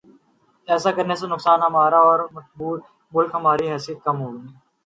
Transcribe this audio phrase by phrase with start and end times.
[0.67, 2.77] ایسا کرنے سے نقصان ہمارا ہوا اور بطور
[3.13, 4.41] ملک ہماری حیثیت کم ہوئی۔